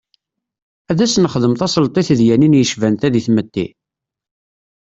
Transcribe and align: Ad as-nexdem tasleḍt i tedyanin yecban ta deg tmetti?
Ad 0.91 0.99
as-nexdem 1.05 1.53
tasleḍt 1.59 2.01
i 2.01 2.03
tedyanin 2.07 2.57
yecban 2.59 2.95
ta 2.95 3.07
deg 3.13 3.23
tmetti? 3.25 3.67